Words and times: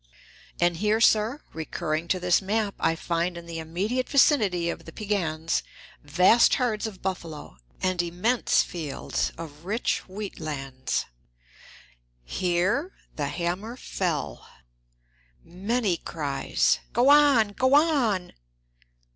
And 0.59 0.77
here, 0.77 0.99
sir, 0.99 1.43
recurring 1.53 2.07
to 2.07 2.19
this 2.19 2.41
map, 2.41 2.73
I 2.79 2.95
find 2.95 3.37
in 3.37 3.45
the 3.45 3.59
immediate 3.59 4.09
vicinity 4.09 4.67
of 4.67 4.85
the 4.85 4.91
Piegans 4.91 5.61
"vast 6.03 6.55
herds 6.55 6.87
of 6.87 7.03
buffalo" 7.03 7.57
and 7.83 8.01
"immense 8.01 8.63
fields 8.63 9.31
of 9.37 9.63
rich 9.63 10.09
wheat 10.09 10.39
lands." 10.39 11.05
(Here 12.23 12.95
the 13.15 13.27
hammer 13.27 13.77
fell.) 13.77 14.47
(Many 15.43 15.97
cries: 15.97 16.79
"Go 16.93 17.09
on!" 17.11 17.49
"Go 17.51 17.75
on!") 17.75 18.33